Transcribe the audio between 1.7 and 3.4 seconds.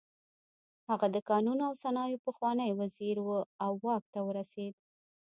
صنایعو پخوانی وزیر و